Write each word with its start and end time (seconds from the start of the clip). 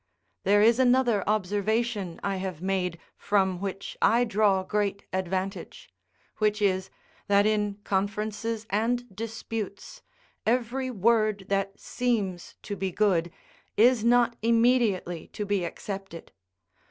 There 0.45 0.63
is 0.63 0.79
another 0.79 1.23
observation 1.29 2.19
I 2.23 2.37
have 2.37 2.59
made, 2.59 2.97
from 3.15 3.59
which 3.59 3.95
I 4.01 4.23
draw 4.23 4.63
great 4.63 5.05
advantage; 5.13 5.91
which 6.37 6.59
is, 6.59 6.89
that 7.27 7.45
in 7.45 7.75
conferences 7.83 8.65
and 8.71 9.15
disputes, 9.15 10.01
every 10.43 10.89
word 10.89 11.45
that 11.49 11.79
seems 11.79 12.55
to 12.63 12.75
be 12.75 12.91
good, 12.91 13.31
is 13.77 14.03
not 14.03 14.35
immediately 14.41 15.27
to 15.33 15.45
be 15.45 15.63
accepted. 15.63 16.31